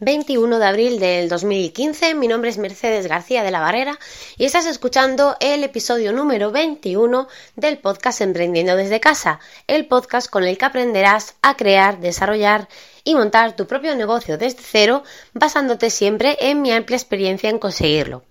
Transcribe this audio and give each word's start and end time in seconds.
21 0.00 0.60
de 0.60 0.64
abril 0.64 1.00
del 1.00 1.28
2015, 1.28 2.14
mi 2.14 2.28
nombre 2.28 2.50
es 2.50 2.58
Mercedes 2.58 3.08
García 3.08 3.42
de 3.42 3.50
la 3.50 3.58
Barrera 3.58 3.98
y 4.36 4.44
estás 4.44 4.66
escuchando 4.66 5.36
el 5.40 5.64
episodio 5.64 6.12
número 6.12 6.52
21 6.52 7.26
del 7.56 7.78
podcast 7.78 8.20
Emprendiendo 8.20 8.76
desde 8.76 9.00
casa, 9.00 9.40
el 9.66 9.86
podcast 9.86 10.30
con 10.30 10.44
el 10.44 10.56
que 10.56 10.66
aprenderás 10.66 11.34
a 11.42 11.56
crear, 11.56 11.98
desarrollar 11.98 12.68
y 13.02 13.16
montar 13.16 13.56
tu 13.56 13.66
propio 13.66 13.96
negocio 13.96 14.38
desde 14.38 14.62
cero, 14.62 15.02
basándote 15.32 15.90
siempre 15.90 16.36
en 16.40 16.62
mi 16.62 16.70
amplia 16.70 16.96
experiencia 16.96 17.50
en 17.50 17.58
conseguirlo. 17.58 18.22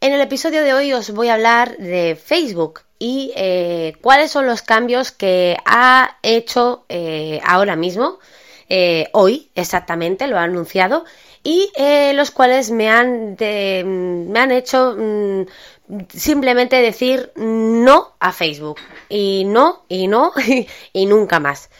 En 0.00 0.12
el 0.12 0.20
episodio 0.20 0.64
de 0.64 0.74
hoy 0.74 0.92
os 0.92 1.12
voy 1.12 1.28
a 1.28 1.34
hablar 1.34 1.76
de 1.76 2.16
Facebook 2.16 2.80
y 2.98 3.32
eh, 3.36 3.92
cuáles 4.00 4.32
son 4.32 4.46
los 4.46 4.62
cambios 4.62 5.12
que 5.12 5.56
ha 5.64 6.18
hecho 6.22 6.84
eh, 6.88 7.40
ahora 7.44 7.76
mismo 7.76 8.18
eh, 8.68 9.08
hoy 9.12 9.50
exactamente, 9.54 10.26
lo 10.26 10.38
ha 10.38 10.42
anunciado, 10.42 11.04
y 11.42 11.70
eh, 11.76 12.12
los 12.14 12.30
cuales 12.30 12.70
me 12.70 12.88
han, 12.88 13.36
me 13.38 14.38
han 14.40 14.52
hecho 14.52 14.96
mm, 14.96 15.42
simplemente 16.08 16.76
decir 16.76 17.32
no 17.36 18.14
a 18.20 18.32
Facebook. 18.32 18.78
Y 19.08 19.44
no, 19.46 19.84
y 19.88 20.06
no, 20.06 20.32
y 20.92 21.06
nunca 21.06 21.40
más. 21.40 21.70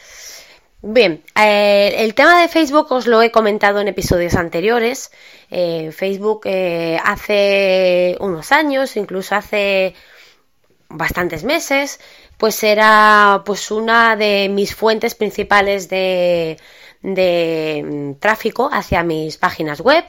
Bien, 0.85 1.23
eh, 1.41 1.95
el 1.99 2.15
tema 2.15 2.41
de 2.41 2.49
Facebook 2.49 2.91
os 2.91 3.07
lo 3.07 3.23
he 3.23 3.31
comentado 3.31 3.81
en 3.81 3.89
episodios 3.89 4.35
anteriores. 4.35 5.11
Facebook 5.49 6.49
hace 7.05 8.17
unos 8.21 8.53
años, 8.53 8.97
incluso 8.97 9.35
hace 9.35 9.95
bastantes 10.93 11.45
meses, 11.45 12.01
pues 12.37 12.63
era 12.63 13.43
pues 13.45 13.71
una 13.71 14.17
de 14.17 14.49
mis 14.49 14.75
fuentes 14.75 15.15
principales 15.15 15.89
de, 15.89 16.59
de 17.03 17.85
mm, 17.85 18.21
tráfico 18.21 18.69
hacia 18.73 19.03
mis 19.03 19.37
páginas 19.37 19.81
web. 19.81 20.05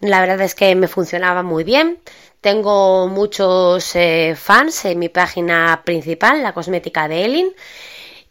La 0.00 0.20
verdad 0.20 0.40
es 0.40 0.54
que 0.54 0.74
me 0.74 0.88
funcionaba 0.88 1.42
muy 1.42 1.64
bien. 1.64 1.98
Tengo 2.40 3.06
muchos 3.06 3.94
eh, 3.94 4.34
fans 4.36 4.84
en 4.84 4.98
mi 4.98 5.08
página 5.08 5.82
principal, 5.84 6.42
la 6.42 6.52
cosmética 6.52 7.06
de 7.06 7.24
Elin. 7.24 7.52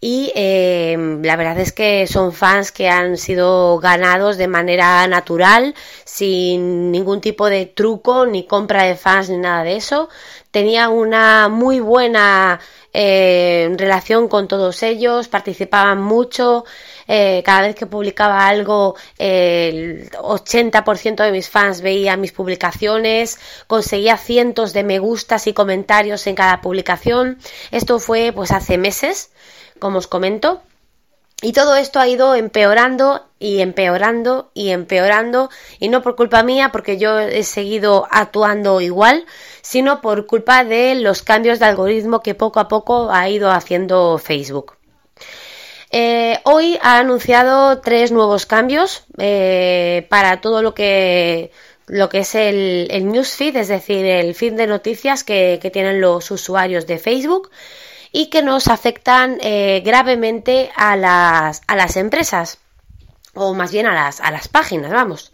Y 0.04 0.32
eh, 0.34 0.98
la 1.22 1.36
verdad 1.36 1.60
es 1.60 1.72
que 1.72 2.08
son 2.08 2.34
fans 2.34 2.72
que 2.72 2.90
han 2.90 3.18
sido 3.18 3.78
ganados 3.78 4.36
de 4.38 4.48
manera 4.48 5.06
natural, 5.08 5.76
sin 6.06 6.92
ningún 6.92 7.22
tipo 7.22 7.48
de 7.48 7.68
truco, 7.68 8.26
ni 8.26 8.48
compra 8.48 8.84
de 8.84 8.96
fans, 8.96 9.30
ni 9.30 9.38
nada 9.38 9.64
de 9.64 9.76
eso. 9.76 10.10
Tenía 10.50 10.90
una 10.90 11.50
muy 11.50 11.80
buena 11.82 12.60
eh, 12.94 13.74
relación 13.78 14.28
con 14.28 14.48
todos 14.48 14.82
ellos, 14.82 15.28
participaban 15.28 16.02
mucho, 16.02 16.66
eh, 17.08 17.44
cada 17.46 17.62
vez 17.62 17.76
que 17.76 17.86
publicaba 17.86 18.48
algo 18.48 18.96
el 19.20 20.10
80% 20.12 21.24
de 21.24 21.32
mis 21.32 21.48
fans 21.50 21.82
veía 21.82 22.18
mis 22.18 22.32
publicaciones, 22.32 23.40
conseguía 23.68 24.18
cientos 24.18 24.74
de 24.74 24.84
me 24.84 24.98
gustas 24.98 25.46
y 25.46 25.54
comentarios 25.54 26.26
en 26.26 26.36
cada 26.36 26.60
publicación. 26.60 27.38
Esto 27.70 28.00
fue 28.00 28.34
pues 28.34 28.52
hace 28.52 28.78
meses, 28.78 29.30
como 29.82 29.98
os 29.98 30.08
comento. 30.08 30.62
Y 31.42 31.54
todo 31.54 31.76
esto 31.76 32.00
ha 32.00 32.08
ido 32.08 32.36
empeorando 32.36 33.26
y 33.40 33.62
empeorando 33.62 34.52
y 34.54 34.70
empeorando, 34.70 35.50
y 35.80 35.90
no 35.90 36.04
por 36.04 36.16
culpa 36.16 36.44
mía, 36.44 36.70
porque 36.72 37.00
yo 37.00 37.20
he 37.20 37.44
seguido 37.44 38.08
actuando 38.12 38.80
igual, 38.80 39.26
sino 39.64 40.02
por 40.02 40.28
culpa 40.28 40.64
de 40.64 40.94
los 40.94 41.24
cambios 41.24 41.58
de 41.58 41.66
algoritmo 41.66 42.22
que 42.22 42.36
poco 42.36 42.60
a 42.60 42.68
poco 42.68 43.12
ha 43.12 43.28
ido 43.28 43.50
haciendo 43.50 44.20
Facebook. 44.20 44.78
Eh, 45.90 46.40
hoy 46.44 46.78
ha 46.84 47.00
anunciado 47.00 47.82
tres 47.82 48.12
nuevos 48.12 48.46
cambios 48.46 49.04
eh, 49.18 50.06
para 50.10 50.42
todo 50.42 50.62
lo 50.62 50.74
que 50.76 51.52
lo 51.88 52.08
que 52.08 52.20
es 52.20 52.36
el, 52.36 52.88
newsfeed, 53.12 53.58
es 53.58 53.68
decir, 53.68 54.06
el 54.06 54.34
feed 54.36 54.54
de 54.54 54.68
noticias 54.68 55.26
que 55.26 55.70
tienen 55.74 56.00
los 56.00 56.32
usuarios 56.32 56.88
de 56.88 57.00
Facebook 57.00 57.50
y 58.12 58.28
que 58.28 58.42
nos 58.42 58.68
afectan 58.68 59.38
eh, 59.42 59.82
gravemente 59.86 60.72
a 60.76 60.96
las, 60.96 61.62
a 61.68 61.76
las 61.76 61.96
empresas 61.98 62.60
o 63.34 63.54
más 63.54 63.72
bien 63.72 63.86
a 63.86 63.94
las, 63.94 64.20
a 64.20 64.32
las 64.32 64.48
páginas, 64.48 64.92
vamos. 64.92 65.32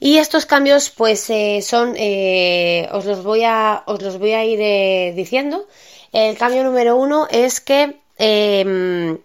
Y 0.00 0.18
estos 0.18 0.46
cambios, 0.46 0.90
pues, 0.90 1.30
eh, 1.30 1.60
son, 1.62 1.94
eh, 1.96 2.88
os 2.92 3.04
los 3.04 3.22
voy 3.22 3.44
a, 3.44 3.84
os 3.86 4.02
los 4.02 4.18
voy 4.18 4.32
a 4.32 4.44
ir 4.44 5.14
diciendo. 5.14 5.66
El 6.12 6.36
cambio 6.36 6.64
número 6.64 6.96
uno 6.96 7.28
es 7.30 7.60
que, 7.60 8.00
em, 8.18 9.18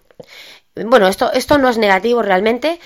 bueno, 0.76 1.08
esto, 1.08 1.34
esto 1.34 1.58
no 1.58 1.70
es 1.70 1.78
negativo 1.78 2.22
realmente. 2.22 2.80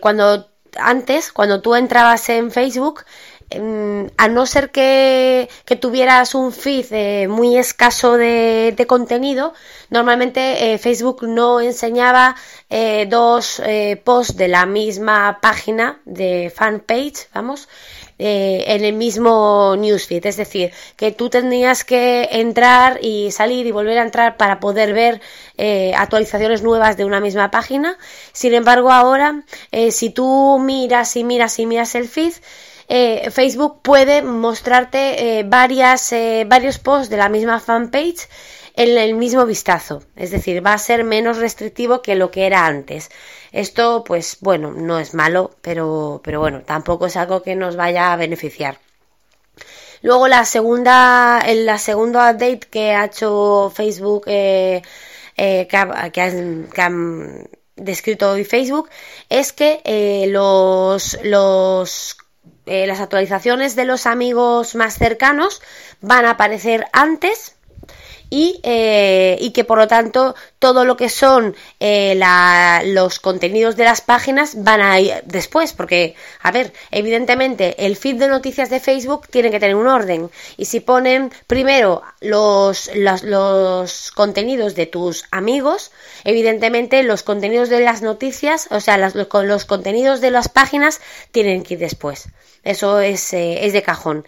cuando 0.00 0.50
antes, 0.76 1.32
cuando 1.32 1.60
tú 1.60 1.74
entrabas 1.74 2.28
en 2.28 2.50
Facebook, 2.50 3.04
a 3.52 4.28
no 4.28 4.46
ser 4.46 4.70
que, 4.70 5.48
tuvieras 5.80 6.34
un 6.34 6.52
feed 6.52 6.86
eh, 6.92 7.28
muy 7.28 7.56
escaso 7.56 8.16
de, 8.16 8.84
contenido, 8.86 9.54
normalmente 9.90 10.72
eh, 10.72 10.78
Facebook 10.78 11.24
no 11.26 11.60
enseñaba 11.60 12.36
eh, 12.68 13.06
dos 13.08 13.60
posts 14.04 14.36
de 14.36 14.48
la 14.48 14.66
misma 14.66 15.38
página 15.42 16.00
de 16.04 16.52
fanpage, 16.54 17.28
vamos, 17.34 17.68
en 18.22 18.84
el 18.84 18.92
mismo 18.92 19.74
newsfeed. 19.78 20.26
Es 20.26 20.36
decir, 20.36 20.72
que 20.96 21.10
tú 21.10 21.30
tendrías 21.30 21.84
que 21.84 22.28
entrar 22.32 22.98
y 23.02 23.30
salir 23.32 23.66
y 23.66 23.72
volver 23.72 23.98
a 23.98 24.02
entrar 24.02 24.36
para 24.36 24.60
poder 24.60 24.92
ver 24.92 25.22
actualizaciones 25.96 26.62
nuevas 26.62 26.98
de 26.98 27.06
una 27.06 27.20
misma 27.20 27.50
página. 27.50 27.96
Sin 28.32 28.52
embargo, 28.52 28.92
ahora, 28.92 29.42
si 29.90 30.10
tú 30.10 30.58
miras 30.60 31.16
y 31.16 31.24
miras 31.24 31.58
y 31.58 31.64
miras 31.64 31.94
el 31.94 32.08
feed, 32.08 32.34
eh, 32.92 33.30
Facebook 33.30 33.82
puede 33.82 34.20
mostrarte 34.20 35.38
eh, 35.38 35.44
varias, 35.44 36.12
eh, 36.12 36.44
varios 36.44 36.80
posts 36.80 37.08
de 37.08 37.18
la 37.18 37.28
misma 37.28 37.60
fanpage 37.60 38.28
en 38.74 38.98
el 38.98 39.14
mismo 39.14 39.46
vistazo. 39.46 40.02
Es 40.16 40.32
decir, 40.32 40.66
va 40.66 40.72
a 40.72 40.78
ser 40.78 41.04
menos 41.04 41.38
restrictivo 41.38 42.02
que 42.02 42.16
lo 42.16 42.32
que 42.32 42.46
era 42.46 42.66
antes. 42.66 43.12
Esto, 43.52 44.02
pues 44.02 44.38
bueno, 44.40 44.72
no 44.72 44.98
es 44.98 45.14
malo, 45.14 45.52
pero, 45.60 46.20
pero 46.24 46.40
bueno, 46.40 46.62
tampoco 46.62 47.06
es 47.06 47.16
algo 47.16 47.44
que 47.44 47.54
nos 47.54 47.76
vaya 47.76 48.12
a 48.12 48.16
beneficiar. 48.16 48.80
Luego 50.02 50.26
la 50.26 50.44
segunda, 50.44 51.40
en 51.46 51.66
la 51.66 51.78
segunda 51.78 52.32
update 52.32 52.66
que 52.70 52.90
ha 52.90 53.04
hecho 53.04 53.70
Facebook, 53.72 54.24
que, 54.24 54.82
han, 56.76 57.48
descrito 57.76 58.32
hoy 58.32 58.44
Facebook, 58.44 58.90
es 59.28 59.52
que 59.52 60.26
los, 60.28 61.16
los 61.22 62.16
eh, 62.66 62.86
las 62.86 63.00
actualizaciones 63.00 63.76
de 63.76 63.84
los 63.84 64.06
amigos 64.06 64.74
más 64.74 64.94
cercanos 64.94 65.62
van 66.00 66.24
a 66.24 66.30
aparecer 66.30 66.86
antes 66.92 67.56
y, 68.30 68.60
eh, 68.62 69.36
y, 69.40 69.50
que 69.50 69.64
por 69.64 69.78
lo 69.78 69.88
tanto 69.88 70.34
todo 70.60 70.84
lo 70.84 70.96
que 70.96 71.08
son 71.08 71.56
eh, 71.80 72.18
los 72.86 73.18
contenidos 73.18 73.76
de 73.76 73.84
las 73.84 74.00
páginas 74.00 74.62
van 74.62 74.80
a 74.80 75.00
ir 75.00 75.12
después, 75.24 75.72
porque, 75.72 76.14
a 76.40 76.52
ver, 76.52 76.72
evidentemente 76.92 77.86
el 77.86 77.96
feed 77.96 78.16
de 78.16 78.28
noticias 78.28 78.70
de 78.70 78.78
Facebook 78.80 79.26
tiene 79.28 79.50
que 79.50 79.58
tener 79.58 79.74
un 79.74 79.88
orden 79.88 80.30
y 80.56 80.66
si 80.66 80.80
ponen 80.80 81.32
primero 81.46 82.02
los, 82.20 82.90
los, 82.94 83.24
los 83.24 84.10
contenidos 84.12 84.74
de 84.76 84.86
tus 84.86 85.24
amigos, 85.32 85.90
evidentemente 86.24 87.02
los 87.02 87.24
contenidos 87.24 87.68
de 87.68 87.80
las 87.80 88.02
noticias, 88.02 88.68
o 88.70 88.80
sea, 88.80 88.96
los, 88.96 89.14
los 89.14 89.64
contenidos 89.64 90.20
de 90.20 90.30
las 90.30 90.48
páginas 90.48 91.00
tienen 91.32 91.62
que 91.62 91.74
ir 91.74 91.80
después. 91.80 92.28
Eso 92.62 93.00
es, 93.00 93.32
eh, 93.32 93.66
es 93.66 93.72
de 93.72 93.82
cajón. 93.82 94.26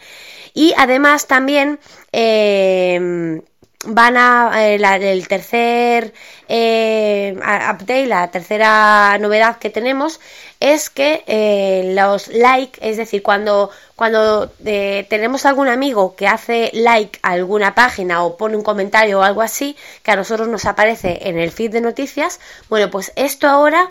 Y 0.54 0.74
además 0.76 1.26
también 1.26 1.78
eh, 2.12 3.42
van 3.84 4.16
a 4.16 4.68
eh, 4.68 4.76
el 4.76 5.28
tercer 5.28 6.12
eh, 6.48 7.34
update, 7.36 8.06
la 8.06 8.30
tercera 8.30 9.16
novedad 9.18 9.58
que 9.58 9.70
tenemos 9.70 10.20
es 10.60 10.90
que 10.90 11.24
eh, 11.26 11.92
los 11.94 12.28
like, 12.28 12.78
es 12.80 12.96
decir, 12.96 13.22
cuando, 13.22 13.70
cuando 13.96 14.48
tenemos 14.50 15.44
algún 15.46 15.68
amigo 15.68 16.14
que 16.14 16.28
hace 16.28 16.70
like 16.72 17.18
a 17.22 17.30
alguna 17.30 17.74
página 17.74 18.22
o 18.22 18.36
pone 18.36 18.56
un 18.56 18.62
comentario 18.62 19.20
o 19.20 19.22
algo 19.22 19.42
así, 19.42 19.76
que 20.02 20.12
a 20.12 20.16
nosotros 20.16 20.48
nos 20.48 20.64
aparece 20.64 21.28
en 21.28 21.38
el 21.38 21.50
feed 21.50 21.72
de 21.72 21.80
noticias, 21.80 22.40
bueno, 22.68 22.90
pues 22.90 23.12
esto 23.16 23.48
ahora 23.48 23.88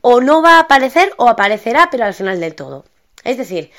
o 0.00 0.20
no 0.20 0.42
va 0.42 0.56
a 0.56 0.60
aparecer 0.60 1.12
o 1.16 1.28
aparecerá, 1.28 1.88
pero 1.90 2.04
al 2.04 2.14
final 2.14 2.38
del 2.38 2.54
todo. 2.54 2.84
Es 3.24 3.36
decir, 3.36 3.70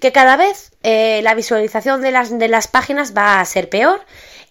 que 0.00 0.10
cada 0.10 0.36
vez 0.36 0.72
la 0.82 1.34
visualización 1.34 2.02
de 2.02 2.10
las, 2.10 2.36
de 2.36 2.48
las 2.48 2.66
páginas 2.66 3.16
va 3.16 3.40
a 3.40 3.44
ser 3.44 3.68
peor 3.68 4.00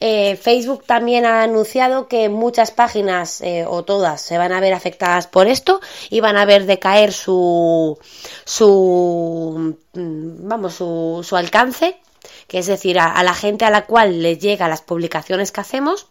eh, 0.03 0.35
Facebook 0.35 0.83
también 0.83 1.27
ha 1.27 1.43
anunciado 1.43 2.07
que 2.07 2.27
muchas 2.27 2.71
páginas 2.71 3.39
eh, 3.41 3.65
o 3.67 3.83
todas 3.83 4.19
se 4.19 4.39
van 4.39 4.51
a 4.51 4.59
ver 4.59 4.73
afectadas 4.73 5.27
por 5.27 5.45
esto 5.45 5.79
y 6.09 6.21
van 6.21 6.37
a 6.37 6.45
ver 6.45 6.65
decaer 6.65 7.13
su 7.13 7.99
su 8.43 9.75
mm, 9.93 10.47
vamos 10.47 10.73
su, 10.73 11.23
su 11.23 11.35
alcance, 11.35 12.01
que 12.47 12.57
es 12.57 12.65
decir 12.65 12.97
a, 12.97 13.21
la 13.21 13.35
gente 13.35 13.63
a 13.63 13.69
la 13.69 13.85
cual 13.85 14.23
les 14.23 14.39
llega 14.39 14.67
las 14.67 14.81
publicaciones 14.81 15.51
que 15.51 15.61
hacemos 15.61 16.07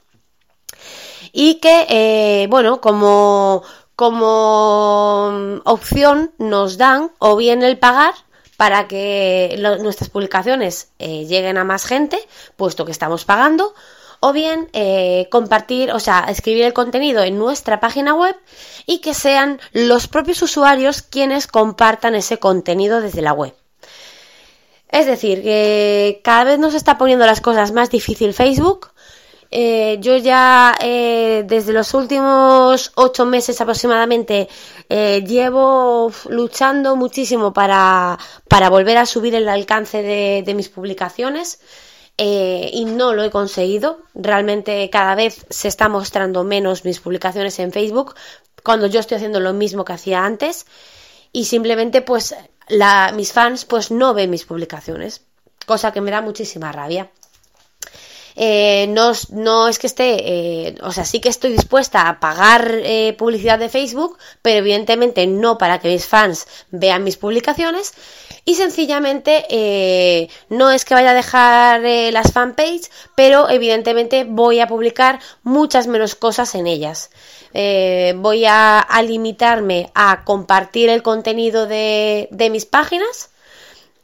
y 1.33 1.57
que 1.57 1.87
eh, 1.89 2.47
bueno 2.49 2.81
como 2.81 3.65
como 3.97 5.61
opción 5.65 6.33
nos 6.39 6.79
dan 6.79 7.11
o 7.19 7.35
bien 7.35 7.65
el 7.65 7.77
pagar 7.77 8.15
para 8.61 8.89
que 8.89 9.57
nuestras 9.81 10.11
publicaciones 10.11 10.91
eh, 10.99 11.25
lleguen 11.25 11.57
a 11.57 11.65
más 11.65 11.87
gente, 11.87 12.19
puesto 12.57 12.85
que 12.85 12.93
estamos 12.93 13.25
pagando, 13.25 13.73
o 14.21 14.35
bien 14.35 14.69
eh, 14.75 15.29
compartir, 15.31 15.91
o 15.93 15.99
sea, 15.99 16.27
escribir 16.29 16.65
el 16.65 16.75
contenido 16.75 17.23
en 17.23 17.39
nuestra 17.39 17.81
página 17.81 18.12
web 18.12 18.37
y 18.85 18.99
que 18.99 19.15
sean 19.15 19.61
los 19.73 20.09
propios 20.09 20.43
usuarios 20.43 21.01
quienes 21.01 21.47
compartan 21.47 22.15
ese 22.15 22.37
contenido 22.37 23.01
desde 23.01 23.23
la 23.23 23.33
web. 23.33 23.55
Es 24.91 25.07
decir, 25.07 25.43
que 25.43 26.21
cada 26.23 26.45
vez 26.45 26.59
nos 26.59 26.75
está 26.75 26.99
poniendo 26.99 27.25
las 27.25 27.41
cosas 27.41 27.73
más 27.73 27.89
difícil 27.89 28.35
Facebook. 28.35 28.91
Eh, 29.50 29.99
yo 30.00 30.17
ya 30.17 30.76
eh, 30.81 31.44
desde 31.47 31.73
los 31.73 31.93
últimos 31.94 32.93
ocho 32.94 33.26
meses 33.26 33.61
aproximadamente 33.61 34.49
llevo 34.88 36.12
luchando 36.29 36.97
muchísimo 36.97 37.52
para, 37.52 38.19
para, 38.49 38.69
volver 38.69 38.99
a 38.99 39.06
subir 39.06 39.35
el 39.35 39.49
alcance 39.49 40.02
de, 40.02 40.43
de 40.44 40.55
mis 40.55 40.69
publicaciones. 40.69 41.61
Eh, 42.23 42.69
y 42.75 42.85
no 42.85 43.14
lo 43.14 43.25
he 43.25 43.31
conseguido. 43.31 44.02
Realmente 44.14 44.91
cada 44.91 45.14
vez 45.14 45.47
se 45.49 45.69
está 45.69 45.88
mostrando 45.88 46.44
menos 46.44 46.85
mis 46.85 47.00
publicaciones 47.00 47.58
en 47.61 47.73
Facebook 47.73 48.14
cuando 48.62 48.87
yo 48.88 49.00
estoy 49.00 49.17
haciendo 49.17 49.41
lo 49.41 49.55
mismo 49.55 49.87
que 49.87 49.94
hacía 49.94 50.26
antes 50.26 50.67
y 51.32 51.47
simplemente 51.47 52.02
pues 52.02 52.35
la, 52.69 53.12
mis 53.17 53.32
fans 53.32 53.64
pues 53.64 53.91
no 53.91 54.12
ven 54.12 54.29
mis 54.29 54.44
publicaciones, 54.44 55.25
cosa 55.64 55.93
que 55.93 56.02
me 56.02 56.11
da 56.11 56.20
muchísima 56.20 56.73
rabia. 56.73 57.11
Eh, 58.37 58.87
no, 58.88 59.12
no, 59.31 59.69
es 59.69 59.79
que 59.79 59.87
esté, 59.87 60.69
eh, 60.69 60.75
o 60.82 60.93
sea, 60.93 61.05
sí 61.05 61.21
que 61.21 61.29
estoy 61.29 61.53
dispuesta 61.53 62.09
a 62.09 62.21
pagar 62.21 62.71
eh, 62.73 63.15
publicidad 63.19 63.59
de 63.59 63.69
Facebook, 63.69 64.19
pero 64.43 64.59
evidentemente 64.59 65.27
no 65.27 65.59
para 65.59 65.79
que 65.79 65.88
mis 65.88 66.06
fans 66.06 66.47
vean 66.71 67.05
mis 67.05 67.17
publicaciones. 67.17 67.93
Y 68.47 68.55
sencillamente 68.55 70.29
no 70.49 70.71
es 70.71 70.85
que 70.85 70.94
vaya 70.94 71.11
a 71.11 71.15
dejar 71.15 71.82
las 72.12 72.32
fanpage, 72.32 72.91
pero 73.15 73.50
evidentemente 73.50 74.25
voy 74.25 74.61
a 74.61 74.67
publicar 74.67 75.21
muchas 75.43 75.87
menos 75.87 76.15
cosas 76.15 76.55
en 76.55 76.67
ellas. 76.67 77.11
voy 77.53 78.44
a, 78.47 78.87
limitarme 79.06 79.91
a 79.94 80.25
compartir 80.25 80.88
el 80.88 81.03
contenido 81.03 81.67
de, 81.67 82.29
de 82.33 82.50
mis 82.50 82.65
páginas 82.65 83.31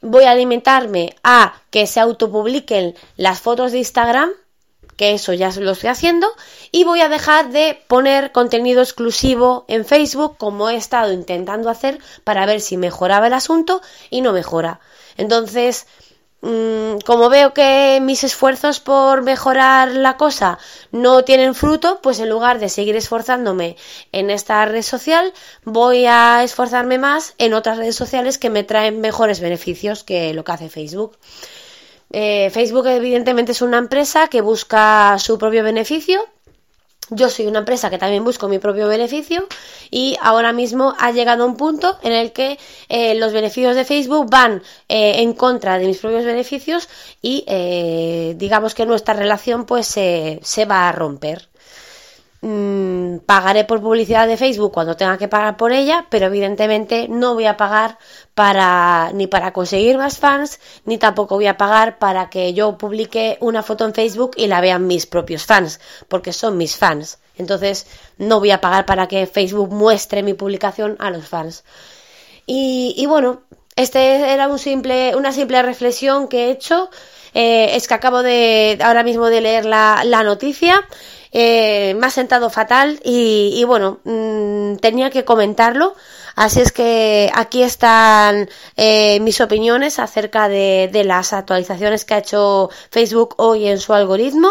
voy 0.06 0.25
a 0.25 0.31
alimentarme 0.31 1.14
a 1.23 1.61
que 1.70 1.87
se 1.87 2.00
autopubliquen 2.00 2.94
las 3.17 3.41
fotos 3.41 3.73
de 3.73 3.79
Instagram, 3.79 4.31
que 4.97 5.12
eso 5.12 5.32
ya 5.35 5.50
lo 5.50 5.73
estoy 5.73 5.91
haciendo, 5.91 6.26
y 6.73 6.85
voy 6.85 7.00
a 7.00 7.08
dejar 7.08 7.50
de 7.50 7.79
poner 7.87 8.32
contenido 8.32 8.82
exclusivo 8.82 9.64
en 9.69 9.85
Facebook 9.85 10.38
como 10.38 10.70
he 10.70 10.76
estado 10.76 11.12
intentando 11.12 11.69
hacer 11.69 11.99
para 12.25 12.47
ver 12.47 12.61
si 12.61 12.76
mejoraba 12.76 13.26
el 13.26 13.35
asunto 13.35 13.82
y 14.08 14.23
no 14.23 14.32
mejora. 14.32 14.81
Entonces, 15.19 15.87
como 17.04 17.28
veo 17.28 17.52
que 17.52 17.98
mis 18.02 18.25
esfuerzos 18.25 18.81
por 18.81 19.22
mejorar 19.22 19.93
la 19.93 20.16
cosa 20.16 20.58
no 20.93 21.25
tienen 21.25 21.54
fruto, 21.54 22.00
pues 22.02 22.20
en 22.20 22.28
lugar 22.28 22.58
de 22.58 22.69
seguir 22.69 22.96
esforzándome 22.96 23.76
en 24.12 24.31
esta 24.31 24.64
red 24.64 24.82
social, 24.82 25.32
voy 25.64 26.06
a 26.06 26.43
esforzarme 26.44 26.98
más 26.98 27.34
en 27.38 27.54
otras 27.54 27.78
redes 27.78 27.96
sociales 27.96 28.38
que 28.38 28.50
me 28.50 28.64
traen 28.64 29.00
mejores 29.00 29.40
beneficios 29.40 30.04
que 30.04 30.34
lo 30.34 30.44
que 30.44 30.52
hace 30.52 30.69
Facebook. 30.69 31.19
Eh, 32.10 32.50
Facebook 32.50 32.87
evidentemente 32.87 33.52
es 33.52 33.62
una 33.62 33.78
empresa 33.78 34.28
que 34.28 34.40
busca 34.40 35.19
su 35.19 35.38
propio 35.38 35.64
beneficio 35.64 36.25
yo 37.11 37.31
soy 37.31 37.47
una 37.47 37.61
empresa 37.61 37.91
que 37.91 37.99
también 37.99 38.25
busco 38.25 38.49
mi 38.49 38.58
propio 38.58 38.88
beneficio 38.88 39.47
y 39.91 40.17
ahora 40.20 40.53
mismo 40.53 40.94
ha 40.99 41.12
llegado 41.12 41.47
un 41.47 41.56
punto 41.56 41.99
en 42.03 42.12
el 42.12 42.32
que 42.32 42.58
eh, 42.88 43.14
los 43.14 43.32
beneficios 43.32 43.76
de 43.76 43.85
Facebook 43.85 44.29
van 44.29 44.62
eh, 44.88 45.23
en 45.23 45.32
contra 45.35 45.79
de 45.79 45.87
mis 45.87 45.99
propios 45.99 46.25
beneficios 46.25 46.88
y 47.23 47.44
eh, 47.47 48.35
digamos 48.37 48.75
que 48.75 48.87
nuestra 48.87 49.14
relación 49.14 49.67
pues 49.67 49.87
se 49.87 50.64
va 50.69 50.88
a 50.88 50.93
romper. 50.93 51.49
Mm, 52.48 53.19
pagaré 53.26 53.64
por 53.64 53.81
publicidad 53.81 54.28
de 54.28 54.37
Facebook 54.37 54.70
cuando 54.72 54.94
tenga 54.94 55.19
que 55.19 55.26
pagar 55.26 55.56
por 55.56 55.72
ella, 55.72 56.06
pero 56.08 56.26
evidentemente 56.26 57.08
no 57.08 57.34
voy 57.34 57.46
a 57.46 57.56
pagar 57.56 57.98
para 58.37 59.10
ni 59.12 59.26
para 59.26 59.52
conseguir 59.52 59.98
más 59.98 60.19
fans, 60.19 60.60
ni 60.84 60.96
tampoco 60.96 61.34
voy 61.34 61.48
a 61.48 61.56
pagar 61.56 61.98
para 61.98 62.31
que 62.31 62.54
yo 62.54 62.78
publique 62.78 63.37
una 63.40 63.64
foto 63.64 63.84
en 63.84 63.94
Facebook 63.94 64.31
y 64.37 64.46
la 64.46 64.60
vean 64.60 64.87
mis 64.87 65.06
propios 65.06 65.44
fans, 65.44 65.81
porque 66.06 66.32
son 66.32 66.56
mis 66.56 66.76
fans. 66.76 67.19
Entonces 67.37 67.88
no 68.16 68.38
voy 68.38 68.52
a 68.52 68.60
pagar 68.60 68.87
para 68.87 69.08
que 69.08 69.26
Facebook 69.26 69.72
muestre 69.72 70.22
mi 70.22 70.34
publicación 70.34 70.94
a 71.00 71.10
los 71.10 71.26
fans. 71.26 71.64
Y, 72.46 73.04
bueno, 73.08 73.43
este 73.75 74.32
era 74.32 74.46
un 74.46 74.60
simple, 74.60 75.16
una 75.16 75.32
simple 75.32 75.60
reflexión 75.62 76.28
que 76.28 76.46
he 76.46 76.50
hecho. 76.52 76.90
Eh, 77.34 77.75
es 77.75 77.88
que 77.88 77.94
acabo 77.94 78.22
de 78.22 78.78
ahora 78.81 79.02
mismo 79.02 79.26
de 79.26 79.40
leer 79.40 79.64
la 79.64 80.22
noticia 80.22 80.87
eh, 81.32 81.94
me 81.94 82.06
ha 82.06 82.11
sentado 82.11 82.50
fatal 82.50 83.00
y, 83.05 83.62
bueno, 83.64 84.00
mm, 84.05 84.76
tenía 84.76 85.11
que 85.11 85.25
comentarlo. 85.25 85.94
Así 86.34 86.61
es 86.61 86.73
que 86.73 87.31
aquí 87.34 87.62
están 87.62 88.49
eh, 88.76 89.20
mis 89.20 89.40
opiniones 89.40 89.99
acerca 89.99 90.49
de, 90.49 90.90
las 91.05 91.32
actualizaciones 91.32 92.05
que 92.05 92.14
ha 92.14 92.19
hecho 92.19 92.70
Facebook 92.90 93.34
hoy 93.38 93.67
en 93.67 93.78
su 93.78 93.94
algoritmo. 93.94 94.50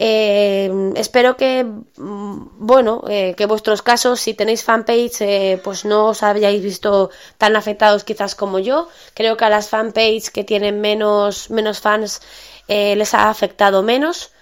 Eh, 0.00 0.92
espero 0.96 1.36
que, 1.36 1.64
mm, 1.64 2.48
bueno, 2.58 3.02
que 3.06 3.46
vuestros 3.46 3.82
casos, 3.82 4.20
si 4.20 4.34
tenéis 4.34 4.62
fanpage, 4.64 5.60
pues 5.62 5.84
no 5.84 6.06
os 6.06 6.22
habíais 6.22 6.62
visto 6.62 7.10
tan 7.38 7.56
afectados 7.56 8.04
quizás 8.04 8.34
como 8.34 8.58
yo. 8.58 8.88
Creo 9.14 9.36
que 9.36 9.44
a 9.44 9.50
las 9.50 9.68
fanpage 9.68 10.30
que 10.30 10.44
tienen 10.44 10.80
menos, 10.80 11.50
menos 11.50 11.80
fans 11.80 12.20
les 12.68 13.14
ha 13.14 13.30
afectado 13.30 13.82
menos. 13.82 14.32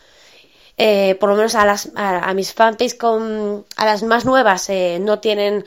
Eh, 0.79 1.15
por 1.19 1.31
lo 1.31 1.37
menos 1.37 1.55
a, 1.55 1.65
las, 1.65 1.91
a, 1.95 2.35
mis 2.35 2.53
fanpage 2.53 2.99
con, 2.99 3.65
a 3.77 3.87
las 3.87 4.03
más 4.03 4.27
nuevas 4.27 4.69
eh, 4.69 4.99
no, 5.01 5.21
tienen 5.21 5.65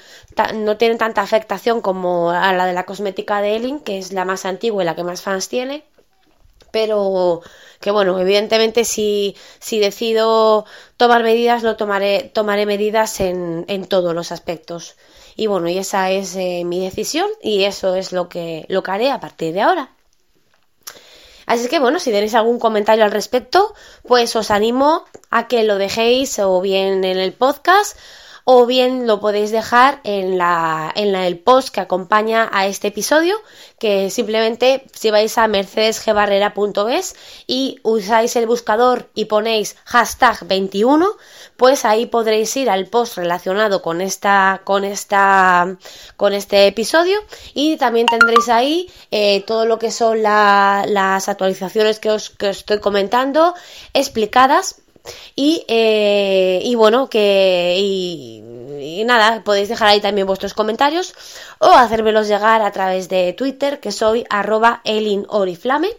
no 0.54 0.78
tienen 0.78 1.00
tanta 1.00 1.22
afectación 1.22 1.82
como 1.82 2.30
a 2.30 2.54
la 2.54 2.68
de 2.68 2.74
la 2.74 2.86
cosmética 2.86 3.42
de 3.42 3.56
Elin, 3.56 3.80
que 3.80 3.98
es 3.98 4.14
la 4.14 4.24
más 4.26 4.46
antigua 4.46 4.84
y 4.84 4.86
la 4.86 4.96
que 4.96 5.04
más 5.04 5.22
fans 5.22 5.50
tiene. 5.50 5.84
Pero 6.72 7.42
que 7.82 7.92
bueno, 7.92 8.20
evidentemente 8.20 8.86
si, 8.86 9.36
si 9.60 9.80
decido 9.80 10.66
tomar 10.98 11.24
medidas, 11.24 11.64
lo 11.64 11.76
tomaré, 11.78 12.30
tomaré 12.34 12.66
medidas 12.66 13.20
en, 13.22 13.66
en 13.68 13.86
todos 13.86 14.14
los 14.14 14.32
aspectos. 14.32 14.96
Y 15.36 15.48
bueno, 15.48 15.70
y 15.70 15.78
esa 15.78 16.12
es 16.12 16.36
eh, 16.36 16.64
mi 16.66 16.80
decisión 16.84 17.30
y 17.42 17.64
eso 17.64 17.96
es 17.96 18.12
lo 18.12 18.30
que, 18.30 18.66
lo 18.70 18.84
que 18.84 18.92
haré 18.92 19.12
a 19.12 19.20
partir 19.20 19.54
de 19.54 19.62
ahora. 19.62 19.90
Así 21.50 21.68
que 21.68 21.80
bueno, 21.80 21.98
si 21.98 22.12
tenéis 22.12 22.36
algún 22.36 22.60
comentario 22.60 23.04
al 23.04 23.10
respecto, 23.10 23.74
pues 24.04 24.36
os 24.36 24.52
animo 24.52 25.04
a 25.32 25.48
que 25.48 25.64
lo 25.64 25.80
dejéis 25.80 26.38
o 26.38 26.62
bien 26.62 27.04
en 27.04 27.18
el 27.18 27.34
podcast 27.34 27.98
o 28.52 28.66
bien 28.66 29.06
lo 29.06 29.20
podéis 29.20 29.52
dejar 29.52 30.02
en, 30.04 30.40
la, 30.40 30.92
en 30.96 31.14
el 31.14 31.38
post 31.38 31.70
que 31.70 31.82
acompaña 31.82 32.50
a 32.52 32.66
este 32.66 32.88
episodio, 32.88 33.36
que 33.78 34.10
simplemente 34.10 34.88
si 34.92 35.12
vais 35.12 35.38
a 35.38 35.48
mercedesgbarrera.es 35.48 37.16
y 37.46 37.80
usáis 37.84 38.36
el 38.38 38.48
buscador 38.48 39.08
y 39.14 39.26
ponéis 39.26 39.76
hashtag 39.86 40.48
21, 40.48 41.08
pues 41.58 41.86
ahí 41.86 42.08
podréis 42.08 42.58
ir 42.58 42.72
al 42.72 42.88
post 42.88 43.18
relacionado 43.18 43.84
con 43.84 44.02
esta, 44.02 44.62
con 44.64 44.84
esta, 44.84 45.78
con 46.18 46.34
este 46.34 46.66
episodio 46.66 47.20
y 47.54 47.78
también 47.78 48.08
tendréis 48.08 48.50
ahí 48.50 48.92
eh, 49.12 49.44
todo 49.46 49.68
lo 49.68 49.78
que 49.78 49.92
son 49.92 50.24
las 50.24 51.30
actualizaciones 51.30 52.00
que 52.00 52.10
os, 52.10 52.32
que 52.32 52.48
os 52.48 52.58
estoy 52.58 52.80
comentando 52.80 53.54
explicadas 53.94 54.82
y, 55.36 55.66
eh, 55.68 56.62
y 56.64 56.76
bueno, 56.76 57.10
que 57.10 57.76
y, 57.80 59.04
nada, 59.06 59.44
podéis 59.44 59.70
dejar 59.70 59.88
ahí 59.88 60.02
también 60.02 60.28
vuestros 60.28 60.54
comentarios 60.54 61.14
o 61.60 61.68
hacérmelos 61.68 62.28
llegar 62.28 62.62
a 62.62 62.72
través 62.72 63.10
de 63.10 63.34
Twitter, 63.34 63.80
que 63.80 63.92
soy 63.92 64.26
arroba 64.30 64.82
elinoriflame, 64.84 65.90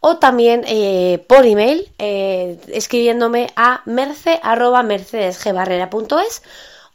o 0.00 0.18
también 0.18 0.64
eh, 0.66 1.24
por 1.28 1.46
email, 1.46 1.92
eh, 1.98 2.58
escribiéndome 2.68 3.48
a 3.56 3.82
merce 3.86 4.40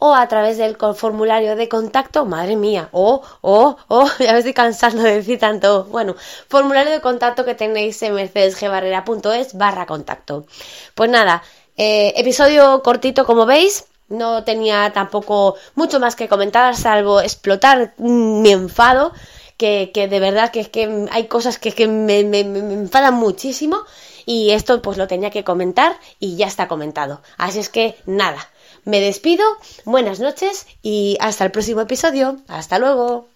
o 0.06 0.14
a 0.16 0.28
través 0.28 0.58
del 0.58 0.76
formulario 0.76 1.56
de 1.56 1.70
contacto, 1.70 2.26
madre 2.26 2.58
mía, 2.58 2.90
o, 2.92 3.22
o, 3.40 3.78
o, 3.88 4.06
ya 4.20 4.34
me 4.34 4.40
estoy 4.40 4.54
cansando 4.54 5.02
de 5.02 5.16
decir 5.16 5.40
tanto, 5.40 5.86
bueno, 5.86 6.18
formulario 6.50 6.92
de 6.92 7.00
contacto 7.00 7.46
que 7.46 7.56
tenéis 7.56 8.04
en 8.04 8.14
mercedesgbarrera.es 8.16 9.58
barra 9.58 9.86
contacto. 9.86 10.46
Pues 10.94 11.10
nada, 11.10 11.42
eh, 11.78 12.12
episodio 12.18 12.84
cortito 12.84 13.26
como 13.26 13.46
veis, 13.46 13.86
no 14.10 14.44
tenía 14.44 14.92
tampoco 14.92 15.56
mucho 15.74 16.02
más 16.02 16.18
que 16.18 16.28
comentar, 16.28 16.76
salvo 16.76 17.22
explotar 17.22 17.94
mi 17.98 18.52
enfado, 18.52 19.14
que, 19.56 19.92
que 19.94 20.10
de 20.10 20.20
verdad 20.20 20.52
que 20.52 20.60
es 20.60 20.68
que 20.68 21.08
hay 21.12 21.28
cosas 21.28 21.60
que, 21.60 21.72
que 21.72 21.88
me, 21.88 22.26
me 22.26 22.42
enfadan 22.42 23.14
muchísimo 23.14 23.78
y 24.26 24.52
esto 24.52 24.82
pues 24.82 24.98
lo 24.98 25.08
tenía 25.08 25.30
que 25.30 25.46
comentar 25.46 25.98
y 26.20 26.36
ya 26.36 26.48
está 26.48 26.68
comentado. 26.68 27.22
Así 27.38 27.60
es 27.60 27.70
que 27.70 27.96
nada, 28.06 28.50
Me 28.86 29.00
despido, 29.00 29.46
buenas 29.86 30.20
noches 30.20 30.68
y 30.82 31.18
hasta 31.22 31.46
el 31.46 31.52
próximo 31.52 31.82
episodio. 31.82 32.38
Hasta 32.48 32.80
luego. 32.80 33.33